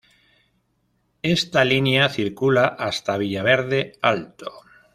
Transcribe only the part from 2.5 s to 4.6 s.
hasta Villaverde Alto.